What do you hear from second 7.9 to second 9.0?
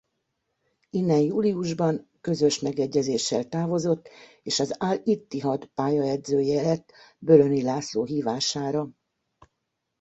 hívására.